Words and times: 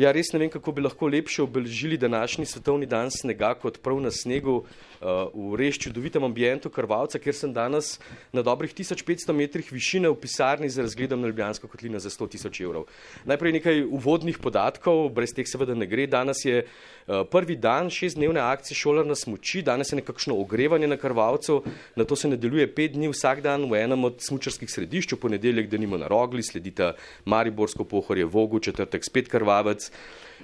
Ja, 0.00 0.14
res 0.16 0.30
ne 0.32 0.38
vem, 0.40 0.48
kako 0.48 0.72
bi 0.72 0.80
lahko 0.80 1.10
lepše 1.12 1.42
obeležili 1.42 1.98
današnji 2.00 2.46
svetovni 2.48 2.86
dan 2.88 3.10
snega 3.12 3.50
kot 3.60 3.82
prav 3.84 3.98
na 4.00 4.08
snegu 4.10 4.54
uh, 4.62 5.08
v 5.34 5.58
res 5.60 5.76
čudovitem 5.76 6.24
ambientu 6.24 6.70
Krvalca, 6.72 7.18
kjer 7.20 7.36
sem 7.36 7.52
danes 7.52 7.98
na 8.32 8.40
dobrih 8.40 8.72
1500 8.72 9.34
metrih 9.36 9.68
višine 9.68 10.08
v 10.08 10.16
pisarni 10.16 10.70
za 10.72 10.86
razgledom 10.86 11.20
na 11.20 11.28
Ljubljansko 11.28 11.68
kotlino 11.68 12.00
za 12.00 12.08
100 12.08 12.28
tisoč 12.32 12.60
evrov. 12.64 12.86
Najprej 13.28 13.52
nekaj 13.58 13.82
uvodnih 13.90 14.38
podatkov, 14.40 15.10
brez 15.12 15.34
teh 15.36 15.44
seveda 15.44 15.76
ne 15.76 15.84
gre. 15.90 16.08
Danes 16.08 16.40
je 16.48 16.62
uh, 16.64 17.20
prvi 17.28 17.58
dan 17.60 17.92
šestdnevne 17.92 18.40
akcije 18.40 18.80
šolar 18.80 19.04
na 19.04 19.18
smuči, 19.18 19.60
danes 19.60 19.92
je 19.92 20.00
nekakšno 20.00 20.38
ogrevanje 20.40 20.88
na 20.88 20.96
Krvalcu, 20.96 21.58
na 21.92 22.08
to 22.08 22.16
se 22.16 22.32
nadaljuje 22.32 22.70
pet 22.72 22.96
dni 22.96 23.12
vsak 23.12 23.44
dan 23.44 23.68
v 23.68 23.82
enem 23.84 24.08
od 24.08 24.24
smučarskih 24.24 24.72
središč, 24.72 25.12
v 25.12 25.20
ponedeljek, 25.28 25.68
da 25.68 25.76
nimo 25.76 26.00
na 26.00 26.08
Rogli, 26.08 26.40
sledita 26.40 26.94
Mariborsko 27.28 27.84
pohorje, 27.84 28.24
Vogu, 28.24 28.64
četrtek 28.64 29.04
spet 29.04 29.28
Krvavec. 29.28 29.89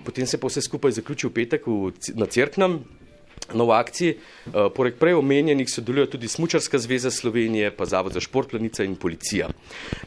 Potem 0.04 0.26
se 0.26 0.38
pa 0.38 0.46
vse 0.46 0.62
skupaj 0.62 0.92
zaključi 0.98 1.26
v 1.26 1.32
petek 1.32 1.66
v, 1.66 1.92
na 2.14 2.26
Cerknem, 2.26 2.80
nov 3.54 3.70
akciji. 3.70 4.16
Uh, 4.46 4.66
poleg 4.74 4.96
prej 4.98 5.14
omenjenih 5.18 5.68
sodeluje 5.70 6.10
tudi 6.10 6.28
Smučarska 6.28 6.78
zveza 6.78 7.10
Slovenije, 7.10 7.70
pa 7.70 7.86
Zavod 7.86 8.14
za 8.14 8.20
šport, 8.20 8.50
planica 8.50 8.84
in 8.84 8.96
policija. 8.96 9.48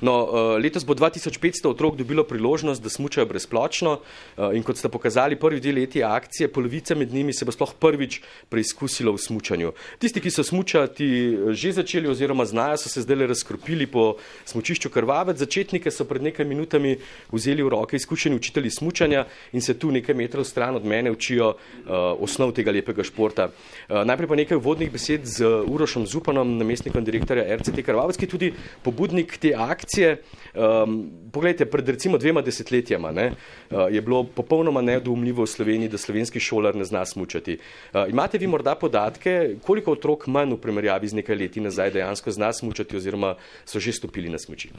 No, 0.01 0.15
uh, 0.23 0.55
letos 0.59 0.85
bo 0.85 0.95
2500 0.95 1.67
otrok 1.69 1.95
dobilo 1.95 2.23
priložnost, 2.23 2.83
da 2.83 2.89
smučajo 2.89 3.27
brezplačno 3.27 3.99
uh, 3.99 4.55
in 4.55 4.63
kot 4.63 4.77
ste 4.77 4.89
pokazali 4.89 5.39
prvi 5.39 5.59
dve 5.59 5.71
leti 5.71 6.03
akcije, 6.03 6.51
polovica 6.51 6.95
med 6.95 7.13
njimi 7.13 7.33
se 7.33 7.45
bo 7.45 7.51
sploh 7.51 7.73
prvič 7.79 8.21
preizkusila 8.49 9.11
v 9.11 9.17
smučanju. 9.17 9.71
Tisti, 9.99 10.21
ki 10.21 10.31
so 10.31 10.43
smučati 10.43 11.07
že 11.49 11.71
začeli 11.71 12.07
oziroma 12.09 12.45
znajo, 12.45 12.77
so 12.77 12.89
se 12.89 13.01
zdaj 13.01 13.27
razkropili 13.27 13.87
po 13.87 14.15
smučišču 14.45 14.89
Krvavec. 14.89 15.37
Začetnike 15.37 15.91
so 15.91 16.07
pred 16.07 16.23
nekaj 16.23 16.45
minutami 16.45 16.97
vzeli 17.31 17.63
v 17.63 17.69
roke 17.75 17.95
izkušeni 17.95 18.35
učitelji 18.35 18.71
smučanja 18.71 19.25
in 19.53 19.61
se 19.61 19.79
tu 19.79 19.91
nekaj 19.91 20.15
metrov 20.15 20.43
stran 20.43 20.75
od 20.75 20.85
mene 20.85 21.11
učijo 21.11 21.49
uh, 21.49 21.91
osnov 22.19 22.51
tega 22.55 22.71
lepega 22.71 23.03
športa 23.03 23.18
športa. 23.19 23.51
Uh, 23.89 24.07
najprej 24.07 24.27
pa 24.31 24.35
nekaj 24.39 24.57
vodnih 24.63 24.91
besed 24.91 25.27
z 25.27 25.43
Urošom 25.67 26.07
Zupanom, 26.07 26.55
namestnikom 26.55 27.03
direktorja 27.03 27.43
RCT 27.59 27.83
Krvavec, 27.83 28.15
ki 28.15 28.23
je 28.25 28.31
tudi 28.31 28.49
pobudnik 28.83 29.35
te 29.35 29.51
akcije. 29.51 30.21
Um, 30.55 31.11
poglejte, 31.35 31.67
pred 31.67 31.83
recimo 31.83 32.17
dvema 32.17 32.39
desetletjama 32.41 33.11
ne, 33.11 33.27
uh, 33.35 33.91
je 33.91 33.99
bilo 34.01 34.23
popolnoma 34.23 34.81
nedoumljivo 34.81 35.43
v 35.43 35.51
Sloveniji, 35.51 35.91
da 35.91 35.99
slovenski 35.99 36.39
šolar 36.39 36.79
ne 36.79 36.87
zna 36.87 37.03
smučati. 37.05 37.59
Uh, 37.91 38.07
imate 38.07 38.39
vi 38.39 38.47
morda 38.47 38.77
podatke, 38.79 39.59
koliko 39.67 39.97
otrok 39.99 40.27
manj 40.31 40.55
v 40.55 40.61
primerjavi 40.63 41.11
z 41.11 41.19
nekaj 41.19 41.35
leti 41.35 41.59
nazaj 41.59 41.91
dejansko 41.99 42.31
zna 42.31 42.53
smučati 42.53 42.95
oziroma 42.95 43.35
so 43.65 43.83
že 43.83 43.91
stopili 43.93 44.31
na 44.31 44.39
smuči? 44.39 44.71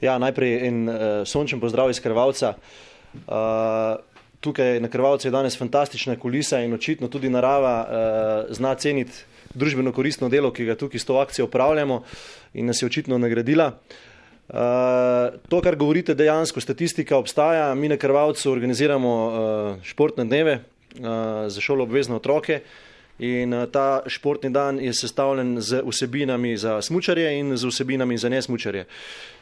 Ja, 0.00 0.16
najprej 0.18 0.68
en 0.68 0.88
uh, 0.88 0.94
sončen 1.28 1.60
pozdrav 1.60 1.92
iz 1.92 2.00
Krvavca. 2.00 2.56
Uh, 3.26 3.98
tukaj 4.40 4.80
na 4.80 4.88
Krvavcu 4.88 5.28
je 5.28 5.32
danes 5.32 5.58
fantastična 5.58 6.16
kulisa 6.16 6.60
in 6.60 6.74
očitno 6.74 7.08
tudi 7.08 7.28
narava 7.28 7.76
uh, 7.84 8.54
zna 8.54 8.74
ceniti 8.74 9.12
družbeno 9.54 9.92
koristno 9.92 10.28
delo, 10.28 10.52
ki 10.52 10.64
ga 10.64 10.76
tukaj 10.78 11.00
s 11.00 11.04
to 11.04 11.18
akcijo 11.18 11.44
upravljamo 11.44 12.02
in 12.54 12.66
nas 12.66 12.82
je 12.82 12.86
očitno 12.86 13.18
nagradila. 13.18 13.72
Uh, 14.48 14.56
to, 15.48 15.60
kar 15.62 15.76
govorite, 15.76 16.14
dejansko 16.14 16.60
statistika 16.60 17.16
obstaja. 17.16 17.74
Mi 17.74 17.88
na 17.88 17.96
Krvavcu 17.96 18.50
organiziramo 18.52 19.10
uh, 19.26 19.82
športne 19.82 20.24
dneve 20.24 20.54
uh, 20.54 21.04
za 21.46 21.60
šolo 21.60 21.84
obvezne 21.84 22.16
otroke 22.16 22.60
in 23.18 23.54
uh, 23.54 23.68
ta 23.70 24.02
športni 24.06 24.50
dan 24.50 24.80
je 24.80 24.94
sestavljen 24.94 25.60
z 25.60 25.82
vsebinami 25.86 26.56
za 26.56 26.82
smučarje 26.82 27.38
in 27.38 27.56
z 27.56 27.66
vsebinami 27.66 28.18
za 28.18 28.28
nesmučarje. 28.28 28.86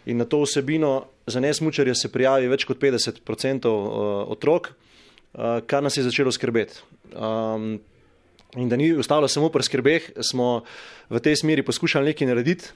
In 0.06 0.16
na 0.16 0.24
to 0.24 0.42
vsebino 0.42 1.04
za 1.26 1.40
nesmučarje 1.40 1.94
se 1.94 2.12
prijavi 2.12 2.48
več 2.48 2.64
kot 2.64 2.80
50% 2.80 3.68
uh, 3.68 4.28
otrok. 4.28 4.72
Eh, 5.34 5.60
kar 5.66 5.82
nas 5.82 5.96
je 5.96 6.02
začelo 6.02 6.32
skrbeti. 6.32 6.80
Um, 7.12 7.80
in 8.56 8.68
da 8.68 8.76
ni 8.76 8.92
ostalo 8.96 9.28
samo 9.28 9.50
pri 9.52 9.62
skrbeh, 9.62 10.10
smo 10.24 10.64
v 11.10 11.20
tej 11.20 11.36
smeri 11.36 11.62
poskušali 11.62 12.12
nekaj 12.12 12.26
narediti, 12.26 12.70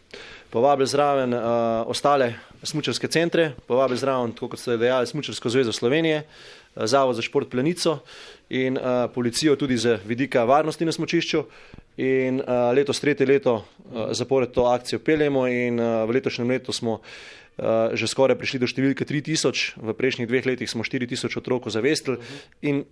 povabili 0.53 0.87
zraven 0.87 1.33
uh, 1.33 1.41
ostale 1.89 2.35
smučarske 2.63 3.09
centre, 3.09 3.55
povabili 3.67 3.99
zraven, 3.99 4.35
kot 4.37 4.61
ste 4.61 4.77
dejali, 4.77 5.09
Smučarsko 5.09 5.49
zvezo 5.49 5.73
Slovenije, 5.73 6.23
uh, 6.77 6.85
Zavod 6.85 7.17
za 7.17 7.23
šport 7.25 7.49
Plenico 7.49 7.99
in 8.49 8.77
uh, 8.77 9.09
policijo 9.15 9.57
tudi 9.57 9.77
za 9.77 9.99
vidika 10.05 10.45
varnosti 10.45 10.85
na 10.85 10.93
smučišču. 10.93 11.45
In 11.97 12.41
uh, 12.41 12.73
letos, 12.77 13.01
tretje 13.01 13.27
leto, 13.27 13.55
uh, 13.55 14.13
zapored 14.13 14.53
to 14.53 14.69
akcijo 14.69 14.99
peljemo 14.99 15.49
in 15.49 15.81
uh, 15.81 16.05
v 16.09 16.21
letošnjem 16.21 16.49
letu 16.49 16.73
smo 16.73 16.93
uh, 16.93 17.01
uh, 17.01 17.42
že 17.93 18.09
skoraj 18.09 18.39
prišli 18.41 18.63
do 18.65 18.69
številke 18.69 19.05
3000, 19.05 19.77
v 19.77 19.93
prejšnjih 19.93 20.29
dveh 20.29 20.47
letih 20.49 20.71
smo 20.71 20.87
4000 20.87 21.37
otrok 21.37 21.69
zavestili 21.69 22.17
in 22.65 22.85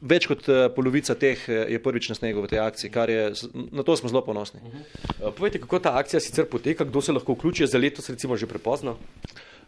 več 0.00 0.24
kot 0.30 0.48
uh, 0.48 0.66
polovica 0.72 1.12
teh 1.12 1.36
eh, 1.48 1.76
je 1.76 1.80
prvič 1.82 2.08
na 2.08 2.16
snegu 2.16 2.40
v 2.40 2.50
tej 2.50 2.60
akciji, 2.64 2.92
kar 2.92 3.12
je, 3.12 3.36
na 3.52 3.84
to 3.84 3.96
smo 4.00 4.08
zelo 4.08 4.24
ponosni. 4.24 4.64
Uh, 4.64 5.28
povejte, 5.28 5.60
kako 5.60 5.82
ta 5.84 5.92
akcija 6.00 6.22
sicer 6.24 6.48
poteka, 6.48 6.88
kdo 6.88 7.04
se 7.04 7.12
lahko 7.12 7.36
vključi, 7.36 7.68
za 7.68 7.76
letos 7.76 8.08
recimo 8.08 8.36
že 8.36 8.48
prepozno? 8.48 8.96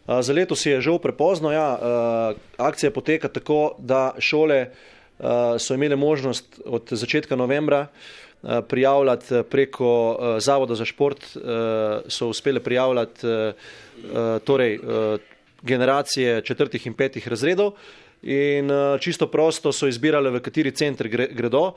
Za 0.09 0.33
letos 0.33 0.65
je 0.65 0.79
žal 0.81 0.97
prepozno, 0.97 1.51
ja. 1.53 1.77
Akcija 2.57 2.89
poteka 2.89 3.29
tako, 3.29 3.77
da 3.77 4.17
šole 4.17 4.71
so 5.61 5.75
imele 5.77 5.93
možnost 5.99 6.57
od 6.65 6.89
začetka 6.89 7.37
novembra 7.37 7.91
Eh, 7.93 8.28
prijavljati 8.67 9.35
eh, 9.35 9.43
preko 9.43 9.91
uh, 10.11 10.39
Zavoda 10.39 10.75
za 10.75 10.85
šport, 10.85 11.25
so 12.07 12.27
uspele 12.27 12.59
prijavljati 12.59 13.27
torej, 14.43 14.79
generacije 15.61 16.41
četrtih 16.41 16.87
in 16.87 16.93
petih 16.93 17.27
razredov 17.27 17.73
in 18.21 18.71
uh, 18.71 18.99
čisto 18.99 19.27
prosto 19.27 19.71
so 19.71 19.87
izbirale, 19.87 20.29
v 20.29 20.41
kateri 20.43 20.71
center 20.71 21.07
gre, 21.07 21.27
gredo. 21.31 21.73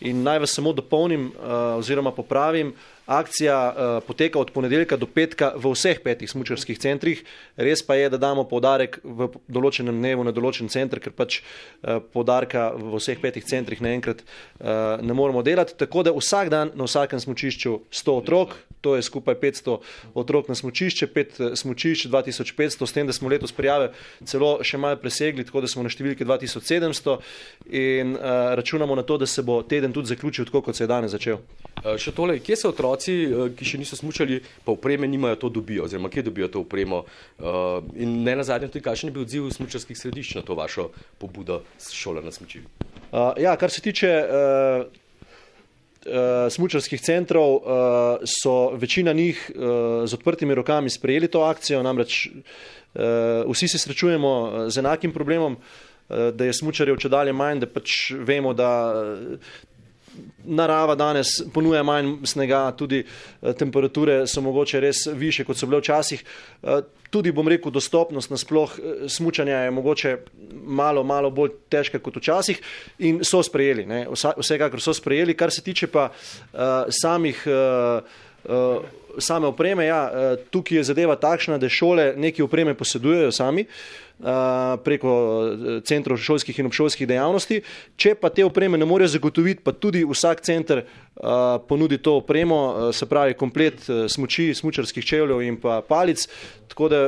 In 0.00 0.22
naj 0.22 0.38
vas 0.42 0.54
samo 0.54 0.72
dopolnim 0.72 1.28
uh, 1.30 1.78
oziroma 1.78 2.10
popravim, 2.10 2.72
uh, 2.72 2.93
Akcija 3.06 3.56
uh, 3.68 4.06
poteka 4.06 4.38
od 4.38 4.50
ponedeljka 4.50 4.96
do 4.96 5.06
petka 5.06 5.52
v 5.56 5.74
vseh 5.74 6.00
petih 6.00 6.30
smučarskih 6.30 6.78
centrih. 6.80 7.20
Res 7.56 7.82
pa 7.84 7.98
je, 7.98 8.08
da 8.08 8.16
damo 8.16 8.46
podarek 8.48 8.96
v 9.04 9.28
določenem 9.44 9.98
dnevu 9.98 10.24
na 10.24 10.32
določen 10.32 10.70
center, 10.72 11.02
ker 11.04 11.12
pač 11.12 11.40
uh, 11.40 12.00
podarka 12.00 12.70
v 12.72 12.96
vseh 12.96 13.20
petih 13.20 13.44
centrih 13.44 13.82
naenkrat 13.84 14.24
uh, 14.24 15.02
ne 15.04 15.12
moremo 15.12 15.42
delati. 15.44 15.76
Tako 15.76 16.06
da 16.08 16.14
vsak 16.16 16.48
dan 16.48 16.72
na 16.74 16.88
vsakem 16.88 17.20
smučišču 17.20 17.74
100 17.92 18.16
otrok, 18.24 18.56
to 18.80 18.96
je 18.96 19.04
skupaj 19.04 19.36
500 19.40 19.76
otrok 20.14 20.48
na 20.48 20.56
smučišče, 20.56 21.06
5 21.12 21.56
smučišč 21.60 22.08
2500, 22.08 22.88
s 22.88 22.92
tem, 22.92 23.06
da 23.06 23.12
smo 23.12 23.28
letos 23.28 23.52
prijave 23.52 23.92
celo 24.24 24.58
še 24.64 24.80
malo 24.80 24.96
presegli, 25.00 25.44
tako 25.44 25.64
da 25.64 25.68
smo 25.68 25.84
na 25.84 25.92
številki 25.92 26.24
2700 26.24 27.18
in 27.68 28.16
uh, 28.16 28.56
računamo 28.56 28.96
na 28.96 29.04
to, 29.04 29.20
da 29.20 29.28
se 29.28 29.44
bo 29.44 29.60
teden 29.62 29.92
tudi 29.92 30.12
zaključil 30.12 30.48
tako, 30.48 30.64
kot 30.68 30.76
se 30.76 30.84
je 30.84 30.92
danes 30.92 31.12
začel. 31.12 31.40
Uh, 31.84 31.96
še 32.00 32.12
tole, 32.16 32.40
kje 32.44 32.60
se 32.60 32.68
otroci 32.68 32.93
otroci, 32.94 33.12
eh, 33.26 33.50
ki 33.56 33.64
še 33.64 33.78
niso 33.78 33.96
smučali, 33.96 34.40
pa 34.64 34.72
upreme 34.72 35.06
nimajo, 35.06 35.36
to 35.36 35.48
dobijo, 35.48 35.84
oziroma 35.84 36.08
kje 36.08 36.22
dobijo 36.22 36.48
to 36.48 36.60
upremo. 36.60 37.04
Uh, 37.38 37.82
in 37.96 38.22
ne 38.24 38.36
na 38.36 38.44
zadnje, 38.44 38.68
tudi 38.68 38.84
kakšen 38.84 39.08
je 39.10 39.14
bil 39.14 39.24
odziv 39.24 39.50
smučarskih 39.50 39.96
središč 39.96 40.34
na 40.38 40.42
to 40.42 40.54
vašo 40.54 40.90
pobudo 41.18 41.62
šola 41.78 42.22
na 42.24 42.32
smuči? 42.32 42.62
Uh, 43.12 43.34
ja, 43.38 43.56
kar 43.56 43.70
se 43.70 43.82
tiče 43.82 44.10
uh, 44.24 44.86
uh, 46.06 46.50
smučarskih 46.50 47.00
centrov, 47.00 47.56
uh, 47.56 47.62
so 48.24 48.74
večina 48.76 49.12
njih 49.12 49.50
uh, 49.54 50.06
z 50.06 50.14
odprtimi 50.14 50.54
rokami 50.54 50.90
sprejeli 50.90 51.28
to 51.28 51.44
akcijo, 51.44 51.82
namreč 51.82 52.28
uh, 52.30 53.50
vsi 53.50 53.68
se 53.68 53.78
srečujemo 53.78 54.68
z 54.68 54.78
enakim 54.78 55.12
problemom. 55.12 55.58
Da 56.04 56.44
je 56.44 56.52
smočarjev 56.52 56.98
če 57.00 57.08
dalje 57.08 57.32
manj, 57.32 57.62
da 57.62 57.66
pač 57.66 58.12
vemo, 58.28 58.50
da 58.52 58.92
narava 60.44 60.94
danes 60.94 61.38
ponuja 61.54 61.82
manj 61.82 62.16
snega, 62.28 62.66
tudi 62.76 63.02
eh, 63.04 63.52
temperature 63.58 64.24
so 64.26 64.42
mogoče 64.44 64.80
res 64.80 65.06
više, 65.06 65.44
kot 65.44 65.58
so 65.58 65.66
bile 65.66 65.80
včasih. 65.80 66.24
Eh, 66.62 66.82
tudi, 67.10 67.32
bom 67.32 67.48
rekel, 67.48 67.72
dostopnost 67.72 68.30
nasploh 68.30 68.78
eh, 68.78 69.08
smučanja 69.08 69.64
je 69.64 69.70
mogoče 69.70 70.16
malo, 70.64 71.04
malo 71.04 71.30
bolj 71.30 71.54
težka 71.72 71.98
kot 71.98 72.16
včasih 72.20 72.60
in 72.98 73.22
so 73.24 73.42
sprejeli, 73.42 73.86
ne? 73.86 74.06
vsekakor 74.12 74.82
so 74.82 74.94
sprejeli, 74.94 75.36
kar 75.36 75.52
se 75.52 75.62
tiče 75.62 75.86
pa 75.86 76.08
samih 77.02 77.44
same 79.18 79.46
opreme, 79.46 79.86
ja, 79.86 80.00
tukaj 80.50 80.78
je 80.78 80.84
zadeva 80.90 81.16
takšna, 81.16 81.58
da 81.58 81.68
šole 81.68 82.14
neke 82.16 82.44
opreme 82.44 82.74
posedujejo 82.74 83.32
sami, 83.32 83.66
preko 84.84 85.12
centrov 85.84 86.18
šolskih 86.22 86.58
in 86.58 86.68
obšolskih 86.70 87.08
dejavnosti. 87.08 87.60
Če 87.96 88.14
pa 88.14 88.30
te 88.30 88.44
opreme 88.46 88.78
ne 88.78 88.86
morejo 88.86 89.16
zagotoviti, 89.16 89.64
pa 89.64 89.72
tudi 89.72 90.04
vsak 90.06 90.44
center 90.46 90.84
ponudi 91.68 91.98
to 91.98 92.16
opremo, 92.22 92.92
se 92.92 93.06
pravi 93.10 93.34
komplet 93.34 93.82
smuči, 94.08 94.52
smučarskih 94.54 95.04
čevljev 95.04 95.42
in 95.42 95.58
pa 95.60 95.80
palic, 95.88 96.28
tako 96.68 96.88
da 96.88 97.02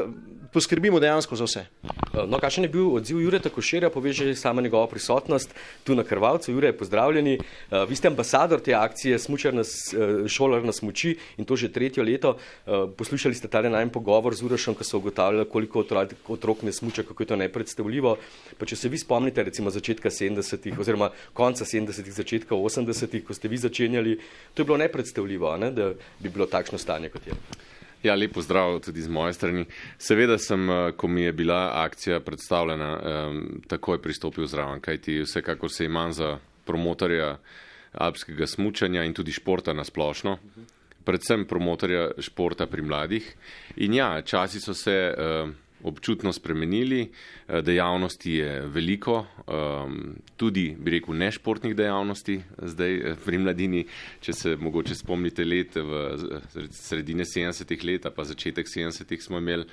poskrbimo 0.56 1.00
dejansko 1.00 1.36
za 1.36 1.44
vse. 1.44 1.62
No, 2.16 2.38
kakšen 2.40 2.64
je 2.64 2.70
bil 2.72 2.86
odziv 2.96 3.18
Jureta 3.20 3.50
Košerja, 3.52 3.90
poveže 3.92 4.30
sama 4.40 4.62
njegova 4.64 4.86
prisotnost 4.88 5.52
tu 5.84 5.94
na 5.94 6.04
Krvalcu. 6.04 6.52
Jure, 6.52 6.70
pozdravljeni. 6.72 7.34
Vi 7.88 7.96
ste 7.96 8.08
ambasador 8.08 8.62
te 8.64 8.72
akcije 8.74 9.18
Smučar 9.20 9.54
na, 9.54 9.64
šolar 10.28 10.64
na 10.64 10.72
smuči 10.72 11.12
in 11.36 11.44
to 11.44 11.60
že 11.60 11.68
tretje 11.72 12.04
leto. 12.04 12.38
Poslušali 12.96 13.36
ste 13.36 13.52
tale 13.52 13.68
najmen 13.68 13.92
pogovor 13.92 14.34
z 14.34 14.48
Urošem, 14.48 14.74
ko 14.74 14.84
so 14.84 14.96
ugotavljali, 14.96 15.48
koliko 15.52 15.84
otrok, 15.84 16.16
otrok 16.28 16.64
ne 16.64 16.72
smuča, 16.72 17.04
kako 17.04 17.22
je 17.22 17.26
to 17.34 17.36
nepredstavljivo. 17.36 18.16
Pa 18.56 18.64
če 18.66 18.80
se 18.80 18.88
vi 18.88 18.98
spomnite 18.98 19.44
recimo 19.44 19.70
začetka 19.70 20.08
70-ih 20.08 20.80
oziroma 20.80 21.10
konca 21.36 21.68
70-ih, 21.68 22.14
začetka 22.16 22.56
80-ih, 22.56 23.28
ko 23.28 23.36
ste 23.36 23.52
vi 23.52 23.60
začenjali, 23.60 24.18
to 24.54 24.64
je 24.64 24.72
bilo 24.72 24.80
nepredstavljivo, 24.80 25.56
ne, 25.60 25.70
da 25.70 25.92
bi 26.20 26.32
bilo 26.32 26.48
takšno 26.48 26.80
stanje, 26.80 27.12
kot 27.12 27.26
je. 27.28 27.36
Ja, 28.06 28.14
lepo 28.14 28.42
zdrav 28.42 28.78
tudi 28.84 29.02
z 29.02 29.10
moje 29.10 29.34
strani. 29.34 29.64
Seveda 29.98 30.38
sem, 30.38 30.70
eh, 30.70 30.92
ko 30.96 31.08
mi 31.08 31.26
je 31.26 31.32
bila 31.32 31.72
akcija 31.82 32.20
predstavljena, 32.20 32.90
takoj 33.68 34.02
pristopil 34.02 34.46
zraven, 34.46 34.80
kajti 34.80 35.22
vsekakor 35.24 35.70
se 35.72 35.84
imam 35.84 36.12
za 36.12 36.38
promotorja 36.64 37.36
alpskega 37.92 38.46
smučanja 38.46 39.04
in 39.04 39.14
tudi 39.14 39.32
športa 39.32 39.72
na 39.72 39.84
splošno, 39.84 40.38
predvsem 41.04 41.46
promotorja 41.46 42.10
športa 42.18 42.66
pri 42.66 42.82
mladih. 42.82 43.34
In 43.76 43.94
ja, 43.94 44.22
časi 44.22 44.60
so 44.60 44.74
se. 44.74 45.14
Občutno 45.84 46.32
spremenili, 46.32 47.10
eh, 47.48 47.62
dejavnosti 47.62 48.32
je 48.32 48.60
veliko, 48.66 49.26
ehm, 49.48 50.16
tudi, 50.36 50.76
bi 50.78 50.90
rekel, 50.90 51.14
nešportnih 51.14 51.76
dejavnosti, 51.76 52.40
zdaj 52.62 52.94
eh, 52.94 53.16
pri 53.24 53.38
mladini, 53.38 53.84
če 54.20 54.32
se 54.32 54.56
mogoče 54.56 54.94
spomnite 54.94 55.44
let 55.44 55.76
v 55.76 56.00
sredine 56.70 57.24
70-ih 57.24 57.84
let, 57.84 58.08
pa 58.16 58.24
začetek 58.24 58.66
70-ih 58.66 59.22
smo 59.22 59.38
imeli 59.38 59.66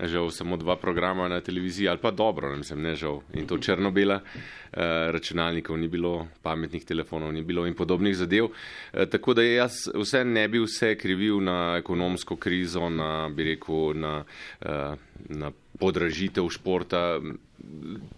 žal 0.00 0.30
samo 0.30 0.56
dva 0.56 0.76
programa 0.76 1.28
na 1.28 1.40
televiziji, 1.40 1.88
ali 1.88 1.98
pa 1.98 2.10
dobro, 2.10 2.50
ne, 2.50 2.56
mislim, 2.56 2.82
ne 2.82 2.94
žal, 2.96 3.20
in 3.34 3.46
to 3.46 3.58
črno-bela, 3.58 4.20
eh, 4.72 4.78
računalnikov 5.12 5.78
ni 5.78 5.88
bilo, 5.88 6.26
pametnih 6.42 6.84
telefonov 6.84 7.32
ni 7.32 7.42
bilo 7.42 7.66
in 7.66 7.74
podobnih 7.74 8.16
zadev. 8.16 8.48
Eh, 8.92 9.06
tako 9.06 9.34
da 9.34 9.42
jaz 9.42 9.88
vse 9.94 10.24
ne 10.24 10.48
bi 10.48 10.58
vse 10.58 10.94
krivil 10.98 11.42
na 11.42 11.76
ekonomsko 11.78 12.36
krizo, 12.36 12.88
na, 12.88 13.28
bi 13.28 13.44
rekel, 13.44 13.94
na, 13.94 14.24
eh, 14.60 14.94
na 15.28 15.52
podražitev 15.78 16.48
športa. 16.50 17.20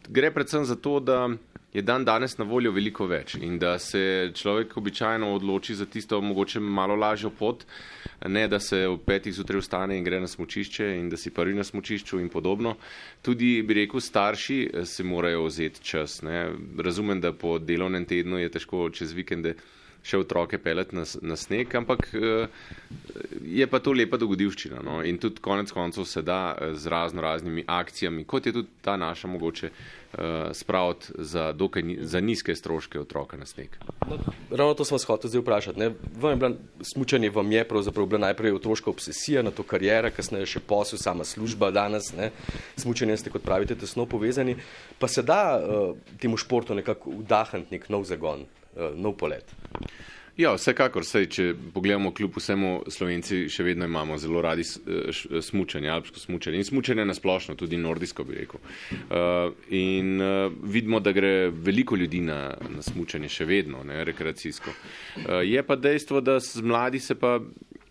Gre 0.09 0.31
predvsem 0.31 0.65
za 0.65 0.77
to, 0.77 1.01
da 1.01 1.29
je 1.77 1.83
dan 1.83 2.05
danes 2.05 2.39
na 2.39 2.45
voljo 2.49 2.71
veliko 2.73 3.05
več 3.07 3.35
in 3.37 3.59
da 3.61 3.75
se 3.79 4.33
človek 4.35 4.77
običajno 4.81 5.29
odloči 5.35 5.75
za 5.77 5.85
tisto 5.87 6.21
mogoče 6.25 6.61
malo 6.61 6.97
lažjo 6.97 7.31
pot, 7.31 7.67
ne 8.27 8.47
da 8.49 8.61
se 8.61 8.87
v 8.89 8.97
petih 9.05 9.35
zjutraj 9.37 9.61
vstane 9.61 9.99
in 9.99 10.05
gre 10.05 10.21
na 10.21 10.31
smočišče 10.31 10.87
in 10.97 11.11
da 11.13 11.21
si 11.21 11.35
prvi 11.37 11.53
na 11.55 11.65
smočišču 11.69 12.21
in 12.23 12.31
podobno. 12.33 12.79
Tudi, 13.23 13.61
bi 13.63 13.77
rekel, 13.83 14.01
starši 14.01 14.59
eh, 14.65 14.87
se 14.89 15.05
morajo 15.05 15.45
vzeti 15.51 15.85
čas. 15.85 16.23
Ne. 16.23 16.47
Razumem, 16.79 17.21
da 17.21 17.35
po 17.37 17.59
delovnem 17.59 18.09
tednu 18.09 18.41
je 18.41 18.55
težko 18.57 18.89
čez 18.91 19.13
vikende 19.13 19.55
še 20.07 20.21
otroke 20.23 20.59
peleti 20.63 20.97
na, 20.97 21.05
na 21.23 21.37
sneg, 21.37 21.75
ampak 21.75 22.09
eh, 22.15 22.47
je 23.43 23.67
pa 23.67 23.81
to 23.83 23.95
lepa 23.97 24.21
dogodivščina. 24.21 24.83
No? 24.87 25.01
In 25.03 25.19
tudi 25.23 25.43
konec 25.43 25.73
koncev 25.75 26.07
se 26.07 26.23
da 26.23 26.41
eh, 26.55 26.75
z 26.79 26.93
razno 26.93 27.25
raznimi 27.25 27.65
akcijami, 27.67 28.25
kot 28.25 28.47
je 28.47 28.55
tudi 28.57 28.81
ta 28.83 28.97
naša 28.97 29.29
mogoče 29.29 29.71
uh, 30.17 30.19
spraviti 30.53 31.07
za, 31.19 31.53
dokaj, 31.53 31.83
za 32.01 32.21
nizke 32.21 32.55
stroške 32.55 33.01
otroka 33.01 33.37
na 33.37 33.47
sneg. 33.47 33.69
No, 34.09 34.19
ravno 34.51 34.75
to 34.75 34.85
smo 34.85 34.99
shoteli 34.99 35.31
zdaj 35.31 35.41
vprašati. 35.41 35.91
Smučanje 36.81 37.31
vam 37.31 37.53
je 37.53 37.65
pravzaprav 37.69 38.07
bila 38.07 38.21
najprej 38.21 38.53
otroška 38.53 38.91
obsesija, 38.91 39.43
na 39.43 39.51
to 39.51 39.63
karijera, 39.63 40.11
kasneje 40.11 40.47
še 40.47 40.61
posel, 40.61 40.99
sama 41.03 41.25
služba 41.25 41.71
danes. 41.71 42.13
Ne. 42.17 42.31
Smučanje 42.77 43.17
ste, 43.17 43.31
kot 43.31 43.43
pravite, 43.43 43.75
tesno 43.75 44.07
povezani. 44.07 44.57
Pa 44.99 45.09
se 45.09 45.23
da 45.23 45.59
uh, 45.59 45.97
temu 46.21 46.37
športu 46.37 46.75
nekako 46.75 47.19
vdahniti 47.21 47.75
nek 47.77 47.89
nov 47.89 48.07
zagon, 48.09 48.47
uh, 48.77 48.95
nov 48.95 49.17
polet. 49.21 49.57
Ja, 50.37 50.51
vsekakor, 50.53 51.01
sej, 51.09 51.31
če 51.33 51.45
pogledamo 51.73 52.11
kljub 52.13 52.35
vsemu, 52.37 52.71
Slovenci 52.93 53.47
še 53.49 53.65
vedno 53.65 53.87
imamo 53.89 54.19
zelo 54.21 54.43
radi 54.45 54.67
smučanje, 54.69 55.89
alpsko 55.89 56.21
smučanje 56.21 56.61
in 56.61 56.69
smučanje 56.69 57.07
na 57.09 57.17
splošno, 57.17 57.55
tudi 57.57 57.79
nordijsko 57.81 58.27
bi 58.29 58.37
rekel. 58.43 58.61
Uh, 58.61 59.55
in 59.73 60.21
uh, 60.21 60.53
vidimo, 60.61 61.01
da 61.01 61.17
gre 61.17 61.49
veliko 61.49 61.97
ljudi 61.97 62.21
na, 62.29 62.53
na 62.69 62.85
smučanje 62.85 63.33
še 63.33 63.49
vedno, 63.49 63.81
ne, 63.89 64.03
rekreacijsko. 64.05 64.77
Uh, 64.77 65.41
je 65.41 65.65
pa 65.65 65.81
dejstvo, 65.81 66.21
da 66.21 66.37
mladi 66.61 67.01
se 67.01 67.17
pa 67.17 67.39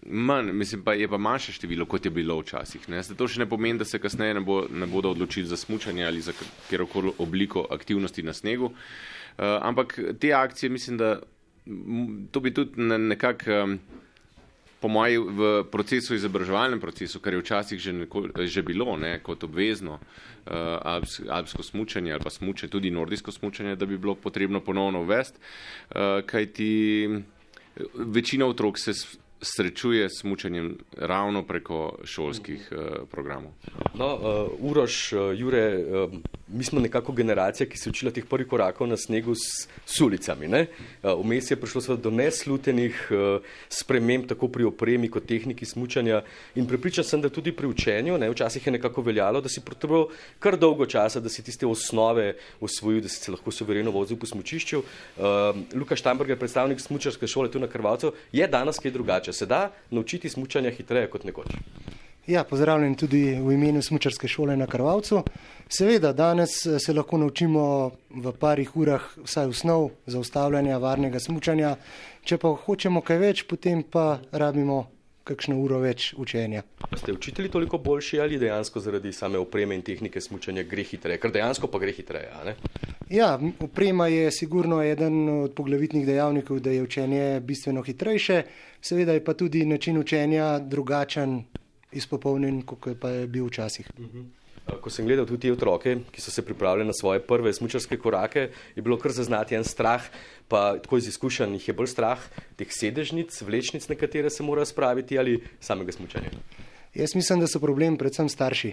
manj, 0.06 0.54
mislim 0.54 0.86
pa 0.86 0.94
je 0.94 1.10
pa 1.10 1.18
manjše 1.18 1.58
število, 1.58 1.90
kot 1.90 2.06
je 2.06 2.14
bilo 2.14 2.38
včasih. 2.44 2.86
Ne. 2.94 3.02
Zdaj 3.02 3.18
to 3.18 3.26
še 3.26 3.42
ne 3.42 3.50
pomeni, 3.50 3.82
da 3.82 3.90
se 3.90 3.98
kasneje 3.98 4.38
ne, 4.38 4.46
bo, 4.46 4.68
ne 4.70 4.86
bodo 4.86 5.18
odločili 5.18 5.50
za 5.50 5.58
smučanje 5.58 6.06
ali 6.06 6.22
za 6.22 6.38
kjerokoli 6.70 7.18
obliko 7.26 7.66
aktivnosti 7.74 8.22
na 8.22 8.38
snegu. 8.38 8.70
Uh, 8.70 9.56
ampak 9.66 9.98
te 10.22 10.30
akcije 10.38 10.70
mislim, 10.70 11.02
da 11.02 11.16
to 12.32 12.40
bi 12.40 12.54
tudi 12.54 12.82
nekako, 12.82 13.78
po 14.80 14.88
mojem, 14.88 15.26
v 15.38 15.64
procesu, 15.72 16.16
izobraževalnem 16.16 16.80
procesu, 16.80 17.20
kar 17.20 17.34
je 17.34 17.42
včasih 17.42 17.80
že, 17.82 17.94
neko, 17.94 18.28
že 18.46 18.62
bilo 18.62 18.98
ne, 18.98 19.18
kot 19.24 19.44
obvezno, 19.44 19.98
uh, 19.98 20.78
alps, 20.82 21.20
alpsko 21.30 21.64
smučanje 21.64 22.14
ali 22.14 22.24
pa 22.24 22.30
smučanje, 22.30 22.72
tudi 22.72 22.92
nordijsko 22.92 23.32
smučanje, 23.32 23.76
da 23.76 23.86
bi 23.86 23.98
bilo 23.98 24.16
potrebno 24.16 24.62
ponovno 24.62 25.02
uvesti, 25.02 25.40
uh, 25.40 26.22
kajti 26.26 27.10
večina 27.96 28.46
otrok 28.46 28.80
se 28.80 28.94
srečuje 29.42 30.10
s 30.10 30.24
mučenjem 30.24 30.78
ravno 30.98 31.44
preko 31.44 31.98
šolskih 32.04 32.70
uh, 32.72 33.08
programov. 33.12 33.52
No, 33.94 34.16
uh, 34.16 34.52
Uroš, 34.60 35.14
uh, 35.14 35.20
Jure, 35.40 35.78
uh, 35.78 36.14
mi 36.48 36.64
smo 36.64 36.80
nekako 36.80 37.12
generacija, 37.12 37.68
ki 37.70 37.78
se 37.78 37.90
je 37.90 37.92
učila 37.92 38.12
teh 38.12 38.26
prvih 38.30 38.48
korakov 38.48 38.88
na 38.88 38.98
snegu 38.98 39.34
s, 39.36 39.68
s 39.86 40.02
ulicami. 40.02 40.48
Vmes 41.04 41.46
uh, 41.46 41.52
je 41.52 41.58
prišlo 41.58 41.96
do 41.98 42.12
neslutenih 42.12 43.08
uh, 43.12 43.42
sprememb, 43.70 44.28
tako 44.30 44.48
pri 44.48 44.68
opremi 44.70 45.10
kot 45.10 45.26
tehniki 45.26 45.66
smučanja. 45.66 46.22
In 46.56 46.68
pripričan 46.68 47.04
sem, 47.04 47.22
da 47.22 47.30
tudi 47.30 47.52
pri 47.52 47.68
učenju, 47.68 48.18
ne, 48.18 48.30
včasih 48.30 48.68
je 48.68 48.76
nekako 48.78 49.02
veljalo, 49.02 49.42
da 49.42 49.50
si 49.50 49.62
potreboval 49.66 50.08
kar 50.40 50.58
dolgo 50.58 50.86
časa, 50.86 51.20
da 51.20 51.30
si 51.30 51.44
tiste 51.44 51.66
osnove 51.66 52.36
osvojil, 52.62 53.02
da 53.02 53.10
si 53.10 53.24
se 53.24 53.32
lahko 53.32 53.52
suvereno 53.52 53.92
vozil 53.92 54.18
po 54.18 54.30
smučišču. 54.30 54.80
Uh, 54.80 55.26
Luka 55.74 55.96
Štamberger, 55.96 56.38
predstavnik 56.38 56.80
smučarske 56.80 57.28
šole 57.28 57.52
tu 57.52 57.60
na 57.60 57.68
Krvalcu, 57.68 58.14
je 58.32 58.48
danes 58.48 58.80
kaj 58.80 58.92
drugače 58.92 59.34
se 59.34 59.46
da 59.46 59.72
naučiti 59.90 60.30
smučanja 60.30 60.70
hitreje 60.70 61.10
kot 61.10 61.24
nekoč. 61.24 61.58
Ja, 62.28 62.44
pozdravljen 62.44 62.96
tudi 62.96 63.36
v 63.38 63.54
imenu 63.54 63.82
smučarske 63.82 64.28
šole 64.28 64.58
na 64.58 64.66
Krvalcu. 64.68 65.22
Seveda, 65.70 66.14
danes 66.14 66.66
eh, 66.66 66.80
se 66.80 66.94
lahko 66.94 67.18
naučimo 67.18 67.92
v 68.10 68.32
parih 68.40 68.72
urah 68.78 69.04
vsaj 69.18 69.52
osnov 69.54 69.90
zaustavljanja 70.06 70.78
varnega 70.78 71.20
smučanja. 71.20 71.76
Če 72.26 72.38
pa 72.42 72.50
hočemo 72.66 73.04
kaj 73.06 73.20
več, 73.22 73.44
potem 73.46 73.84
pa 73.84 74.18
rabimo 74.32 74.88
kakšno 75.26 75.58
uro 75.62 75.78
več 75.82 76.14
učenja. 76.18 76.64
Ste 76.98 77.14
učitelji 77.14 77.52
toliko 77.54 77.78
boljši 77.78 78.20
ali 78.22 78.40
dejansko 78.42 78.82
zaradi 78.82 79.14
same 79.14 79.38
opreme 79.38 79.78
in 79.78 79.84
tehnike 79.86 80.22
smučanja 80.22 80.64
gre 80.70 80.86
hitreje? 80.86 81.20
Ker 81.22 81.34
dejansko 81.34 81.70
pa 81.70 81.82
gre 81.82 81.94
hitreje. 81.94 82.56
Ja, 83.10 83.36
oprema 83.60 84.08
je 84.10 84.32
sigurno 84.32 84.82
eden 84.82 85.30
od 85.30 85.54
poglavitnih 85.54 86.06
dejavnikov, 86.06 86.60
da 86.60 86.74
je 86.74 86.84
učenje 86.86 87.40
bistveno 87.46 87.86
hitrejše, 87.86 88.42
seveda 88.82 89.14
je 89.14 89.24
pa 89.26 89.34
tudi 89.34 89.66
način 89.66 89.98
učenja 90.02 90.58
drugačen, 90.60 91.44
izpopolnjen, 91.96 92.62
kot 92.68 92.90
pa 93.02 93.10
je 93.10 93.28
bil 93.28 93.48
včasih. 93.50 93.90
Ko 94.82 94.90
sem 94.90 95.06
gledal 95.06 95.28
tudi 95.30 95.46
te 95.46 95.54
otroke, 95.54 95.92
ki 96.12 96.22
so 96.22 96.34
se 96.34 96.42
pripravljali 96.46 96.88
na 96.90 96.94
svoje 96.94 97.22
prve 97.22 97.54
smučarske 97.54 98.00
korake, 98.02 98.50
je 98.76 98.82
bilo 98.82 98.98
kar 98.98 99.14
zaznati 99.14 99.56
en 99.56 99.64
strah, 99.64 100.02
pa 100.48 100.80
tako 100.82 100.98
iz 100.98 101.08
izkušenj 101.08 101.54
jih 101.60 101.68
je 101.68 101.76
bolj 101.78 101.92
strah 101.94 102.22
teh 102.58 102.72
sedežnic, 102.74 103.42
vlečnic, 103.46 103.86
na 103.90 103.96
katere 103.96 104.30
se 104.30 104.44
morajo 104.44 104.66
spraviti 104.66 105.20
ali 105.22 105.38
samega 105.60 105.94
smučanja. 105.94 106.34
Jaz 106.96 107.16
mislim, 107.16 107.40
da 107.44 107.48
so 107.48 107.60
problem 107.60 107.98
predvsem 107.98 108.30
starši. 108.30 108.72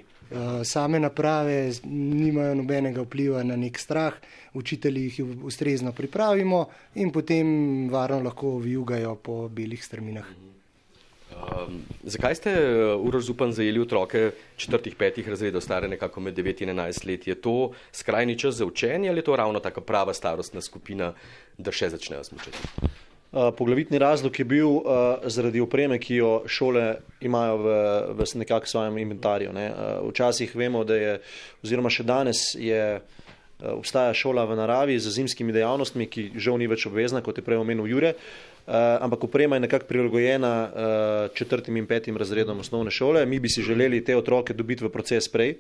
Same 0.65 1.01
naprave 1.01 1.73
nimajo 1.85 2.55
nobenega 2.55 3.03
vpliva 3.03 3.43
na 3.43 3.57
nek 3.57 3.79
strah, 3.79 4.15
učitelji 4.55 5.03
jih 5.03 5.43
ustrezno 5.43 5.93
pripravimo 5.93 6.65
in 6.95 7.11
potem 7.13 7.91
varno 7.91 8.23
lahko 8.23 8.57
vijugajo 8.59 9.15
po 9.15 9.49
belih 9.49 9.85
strminah. 9.85 10.27
Um, 11.33 11.83
zakaj 12.05 12.35
ste 12.35 12.53
uh, 12.53 13.01
urozupan 13.01 13.53
zajeli 13.53 13.81
otroke 13.81 14.31
četrtih, 14.57 14.97
petih 14.97 15.29
razredov, 15.29 15.61
stare 15.61 15.89
nekako 15.89 16.21
med 16.21 16.35
9 16.39 16.63
in 16.63 16.75
11 16.77 17.07
let? 17.07 17.27
Je 17.27 17.35
to 17.35 17.73
skrajni 17.93 18.39
čas 18.39 18.55
za 18.55 18.67
učenje 18.67 19.09
ali 19.09 19.19
je 19.19 19.25
to 19.25 19.37
ravno 19.37 19.61
taka 19.61 19.81
prava 19.81 20.15
starostna 20.15 20.61
skupina, 20.61 21.13
da 21.59 21.73
še 21.73 21.91
začnejo 21.91 22.25
smučati? 22.25 22.59
Eh, 23.33 23.53
poglavitni 23.59 23.99
razlog 23.99 24.39
je 24.39 24.45
bil 24.45 24.69
uh, 24.69 24.83
zaradi 25.25 25.61
opreme, 25.61 25.97
ki 25.99 26.15
jo 26.15 26.33
šole 26.47 26.99
imajo 27.21 27.57
v, 27.57 27.77
v 28.13 28.27
nekakšnem 28.35 28.71
svojem 28.71 28.99
inventarju. 28.99 29.53
Ne. 29.57 29.71
Uh, 29.71 30.11
včasih 30.11 30.53
vemo, 30.57 30.85
da 30.85 30.99
je, 31.01 31.15
oziroma 31.65 31.89
še 31.89 32.05
danes 32.05 32.43
je 32.61 33.01
obstaja 33.63 34.15
šola 34.15 34.45
v 34.45 34.57
naravi 34.59 34.99
z 34.99 35.11
zimskimi 35.11 35.53
dejavnostmi, 35.55 36.07
ki 36.11 36.31
žal 36.37 36.59
ni 36.59 36.67
več 36.71 36.87
obvezna, 36.91 37.23
kot 37.23 37.39
je 37.39 37.47
prej 37.47 37.63
omenil 37.63 37.87
Jure. 37.87 38.15
Uh, 38.63 38.75
ampak 39.03 39.25
oprema 39.27 39.57
je 39.59 39.65
nekako 39.67 39.89
prilagojena 39.91 40.53
uh, 40.63 41.35
četrtim 41.35 41.77
in 41.77 41.87
petim 41.87 42.17
razredom 42.17 42.61
osnovne 42.63 42.91
šole. 42.95 43.27
Mi 43.27 43.41
bi 43.43 43.51
si 43.51 43.63
želeli 43.63 44.05
te 44.05 44.17
otroke 44.17 44.55
dobiti 44.55 44.85
v 44.85 44.91
proces 44.95 45.27
prej, 45.29 45.57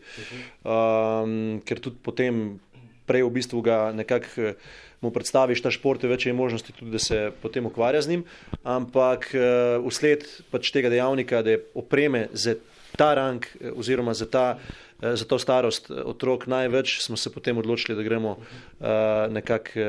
um, 0.63 1.59
ker 1.67 1.83
tudi 1.83 1.99
potem 2.03 2.61
prej 3.07 3.27
v 3.27 3.33
bistvu 3.35 3.63
ga 3.63 3.91
nekako 3.91 4.55
mu 5.03 5.11
predstaviš 5.11 5.65
ta 5.65 5.71
šport, 5.75 6.05
več 6.07 6.29
je 6.29 6.33
možnosti 6.33 6.73
tudi, 6.79 6.93
da 6.95 7.01
se 7.03 7.33
potem 7.43 7.67
ukvarja 7.67 8.05
z 8.07 8.15
njim. 8.15 8.23
Ampak 8.63 9.33
uh, 9.35 9.83
usled 9.83 10.23
pač 10.55 10.71
tega 10.71 10.87
dejavnika, 10.87 11.43
da 11.43 11.59
je 11.59 11.65
opreme 11.75 12.29
za 12.33 12.55
ta 12.95 13.15
rang 13.19 13.43
oziroma 13.75 14.15
za 14.15 14.31
ta 14.31 14.47
Eh, 14.92 14.92
za 15.03 15.25
to 15.25 15.39
starost 15.39 15.91
eh, 15.91 15.95
otrok 15.95 16.47
največ, 16.47 17.01
smo 17.03 17.17
se 17.17 17.33
potem 17.33 17.59
odločili, 17.59 17.97
da 17.97 18.03
gremo 18.03 18.37
uh, 18.39 18.87
nekako 19.31 19.71
uh, 19.77 19.87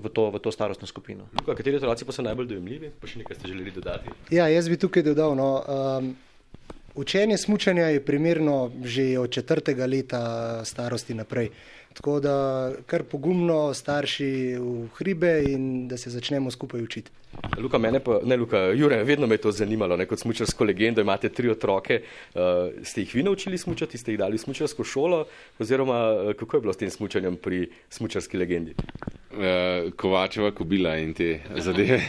v, 0.00 0.10
v 0.32 0.38
to 0.40 0.52
starostno 0.52 0.86
skupino. 0.86 1.28
Luka, 1.40 1.54
kateri 1.54 1.76
otroci 1.76 2.04
pa 2.04 2.12
so 2.12 2.24
najbolj 2.24 2.48
dojemljivi? 2.54 2.92
Pa 3.00 3.10
še 3.10 3.20
nekaj 3.20 3.36
ste 3.36 3.52
želeli 3.52 3.70
dodati? 3.74 4.12
Ja, 4.32 4.48
jaz 4.48 4.68
bi 4.68 4.80
tukaj 4.80 5.04
dodal. 5.04 5.36
No, 5.36 5.50
um, 5.60 6.14
učenje 6.94 7.36
smučanja 7.38 7.92
je 7.92 8.04
primerno 8.04 8.70
že 8.84 9.18
od 9.18 9.30
četrtega 9.30 9.86
leta 9.86 10.22
starosti 10.64 11.14
naprej. 11.14 11.52
Tako 11.94 12.20
da 12.20 12.34
kar 12.86 13.02
pogumno 13.02 13.74
starši 13.74 14.56
v 14.58 14.88
hribe 14.96 15.42
in 15.48 15.88
da 15.88 15.96
se 15.96 16.10
začnemo 16.10 16.50
skupaj 16.50 16.82
učiti. 16.82 17.10
Luka, 17.58 17.78
pa, 18.04 18.20
ne 18.24 18.36
Luka, 18.36 18.58
Jure, 18.58 19.04
vedno 19.04 19.26
me 19.26 19.34
je 19.34 19.44
to 19.44 19.52
zanimalo, 19.52 19.96
ne, 19.96 20.06
kot 20.06 20.18
smučarsko 20.18 20.64
legendo, 20.64 21.00
imate 21.00 21.28
tri 21.28 21.50
otroke, 21.50 22.02
uh, 22.34 22.40
ste 22.82 23.00
jih 23.00 23.14
vi 23.14 23.22
naučili 23.22 23.58
smučati, 23.58 23.98
ste 23.98 24.12
jih 24.12 24.18
dali 24.18 24.38
v 24.38 24.42
smučarsko 24.42 24.84
šolo, 24.84 25.24
oziroma 25.58 25.98
uh, 26.12 26.32
kako 26.34 26.56
je 26.56 26.60
bilo 26.60 26.72
s 26.72 26.76
tem 26.76 26.90
smučanjem 26.90 27.36
pri 27.36 27.68
smučarski 27.90 28.38
legendi? 28.38 28.74
Uh, 29.30 29.92
Kovačeva, 29.96 30.50
kobila 30.50 30.96
in 30.98 31.12
te 31.14 31.40
zadeve. 31.56 32.00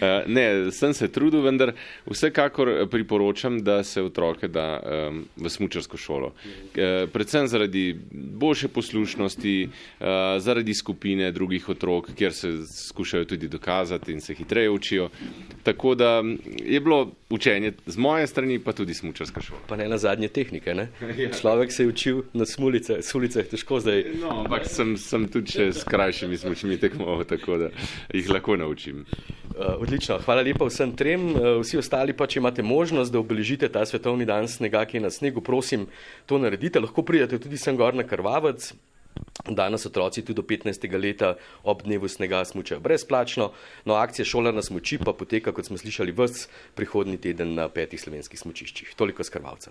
uh, 0.00 0.26
ne, 0.36 0.72
sem 0.74 0.94
se 0.94 1.06
trudil, 1.08 1.44
vendar 1.46 1.70
vsekakor 2.10 2.88
priporočam, 2.90 3.60
da 3.62 3.84
se 3.86 4.02
otroke 4.02 4.48
da 4.48 4.80
um, 4.82 5.20
v 5.36 5.50
smučarsko 5.50 5.96
šolo. 5.96 6.32
Uh, 6.34 7.06
predvsem 7.12 7.46
zaradi 7.48 7.94
boljše 8.12 8.68
poslušnosti, 8.68 9.68
uh, 9.68 10.06
zaradi 10.42 10.74
skupine 10.74 11.30
drugih 11.32 11.68
otrok, 11.68 12.10
kjer 12.18 12.34
se 12.34 12.50
skušajo 12.66 13.24
tudi 13.24 13.48
dokazati 13.48 14.12
in 14.12 14.20
se 14.20 14.34
hitreje 14.34 14.70
učijo. 14.70 15.08
Tako 15.62 15.94
da 15.94 16.22
je 16.64 16.80
bilo 16.80 17.12
učenje 17.30 17.72
z 17.86 17.96
moje 17.96 18.26
strani, 18.26 18.58
pa 18.58 18.72
tudi 18.72 18.94
smučarska 18.94 19.40
šola. 19.40 19.60
Pa 19.68 19.76
ne 19.76 19.88
na 19.88 19.98
zadnje 19.98 20.28
tehnike. 20.28 20.74
Ne? 20.74 20.88
Ja. 21.20 21.28
Človek 21.40 21.72
se 21.72 21.82
je 21.82 21.88
učil 21.88 22.22
na 22.32 22.46
smulice, 22.46 23.02
sulicah, 23.02 23.44
težko 23.44 23.80
zdaj. 23.80 24.04
No, 24.22 24.30
ampak 24.40 24.64
sem, 24.70 24.94
sem 24.96 25.26
tudi 25.28 25.52
še 25.52 25.66
s 25.72 25.84
krajšimi 25.84 26.39
smučmi 26.40 26.78
tekmoval, 26.80 27.24
tako 27.28 27.58
da 27.64 27.70
jih 28.14 28.30
lahko 28.30 28.56
naučim. 28.56 29.04
Uh, 29.04 29.80
odlično, 29.82 30.18
hvala 30.24 30.42
lepa 30.46 30.68
vsem 30.68 30.92
trem. 30.96 31.30
Uh, 31.34 31.58
vsi 31.60 31.80
ostali 31.80 32.16
pa, 32.16 32.26
če 32.26 32.40
imate 32.40 32.64
možnost, 32.66 33.12
da 33.12 33.20
obeležite 33.20 33.68
ta 33.68 33.84
svetovni 33.86 34.26
dan 34.28 34.48
snega, 34.48 34.84
ki 34.88 34.98
je 34.98 35.06
na 35.06 35.10
snegu, 35.10 35.44
prosim, 35.44 35.86
to 36.26 36.38
naredite. 36.38 36.80
Lahko 36.80 37.04
pridete 37.04 37.38
tudi 37.38 37.60
sem 37.60 37.76
gor 37.76 37.94
na 37.94 38.06
Krvavec. 38.06 38.72
Danes 39.48 39.86
otroci 39.86 40.22
tudi 40.22 40.36
do 40.36 40.42
15. 40.42 40.86
leta 41.00 41.34
ob 41.64 41.82
dnevu 41.82 42.08
snega 42.08 42.44
smučajo 42.44 42.80
brezplačno, 42.80 43.50
no 43.84 43.94
akcija 43.94 44.24
Šolar 44.24 44.54
na 44.54 44.62
smuči 44.62 44.98
pa 44.98 45.12
poteka, 45.12 45.52
kot 45.52 45.66
smo 45.66 45.78
slišali, 45.78 46.12
vse 46.12 46.48
prihodni 46.74 47.18
teden 47.20 47.54
na 47.54 47.68
petih 47.68 48.00
slovenskih 48.00 48.40
smučiščih. 48.40 48.94
Toliko 48.96 49.24
skrvalcev. 49.24 49.68